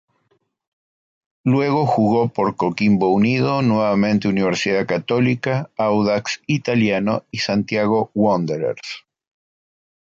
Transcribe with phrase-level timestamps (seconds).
[1.43, 9.05] Luego jugó por Coquimbo Unido, nuevamente Universidad Católica, Audax Italiano y Santiago Wanderers.